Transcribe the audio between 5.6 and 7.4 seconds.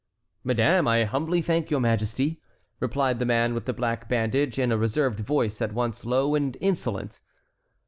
at once low and insolent.